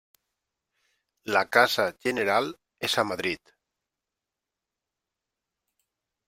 La 1.35 1.43
casa 1.57 1.85
general 2.05 2.49
és 2.89 2.95
a 3.03 3.05
Madrid. 3.11 3.53